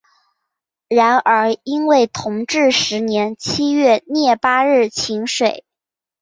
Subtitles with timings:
[0.87, 5.63] 然而因为同治十年七月廿八日请水。